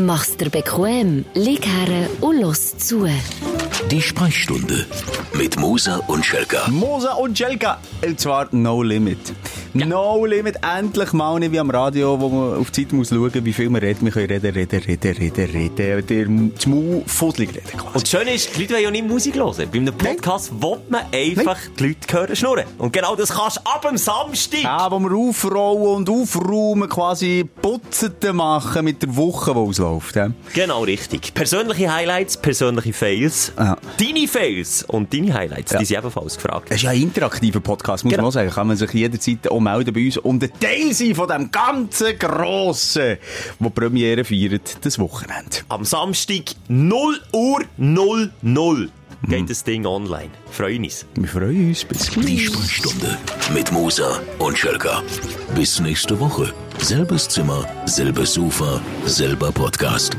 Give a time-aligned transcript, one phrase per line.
[0.00, 3.06] Mach's dir bequem, lieg her und los zu.
[3.90, 4.86] Die Sprechstunde
[5.34, 6.68] mit Musa und Schelka.
[6.70, 7.78] Mosa und Jelka.
[8.02, 9.18] Und zwar No Limit.
[9.74, 10.56] No Limit.
[10.62, 13.68] Endlich mal nicht wie am Radio, wo man auf die Zeit muss schauen, wie viel
[13.70, 14.04] wir reden.
[14.04, 16.06] Wir können reden, reden, reden, reden, reden.
[16.06, 17.86] Der fusselig reden quasi.
[17.94, 19.68] Und das Schöne ist, die Leute wollen ja nicht Musik hören.
[19.72, 22.64] Bei einem Podcast will man einfach die Leute hören schnurren.
[22.78, 24.62] Und genau das kannst du ab dem Samstag.
[24.62, 30.16] Ja, wo wir aufrollen und aufräumen, quasi Putzete machen mit der Woche, die ausläuft.
[30.16, 30.30] Ja.
[30.54, 31.32] Genau richtig.
[31.34, 33.52] Persönliche Highlights, persönliche Fails.
[33.56, 33.76] Ja.
[33.98, 36.66] Deine Fails und deine Highlights, die sind ebenfalls gefragt.
[36.70, 38.22] Es ist ja ein interaktiver Podcast, muss Genau.
[38.24, 38.50] man auch sagen.
[38.50, 42.18] Kann man sich jederzeit auch melden bei uns und ein Teil sein von dem ganzen
[42.18, 43.18] Grossen,
[43.58, 45.58] wo die Premiere feiert, das Wochenende.
[45.68, 48.90] Am Samstag 0 Uhr 00
[49.28, 50.30] geht das Ding online.
[50.50, 51.04] Freuen uns.
[51.14, 51.84] Wir freuen uns.
[51.84, 52.46] Bis Die gleich.
[52.46, 53.18] Sprechstunde
[53.52, 55.02] mit Musa und Schelka.
[55.54, 56.52] Bis nächste Woche.
[56.78, 60.16] Selbes Zimmer, selbes Sofa, selber Podcast.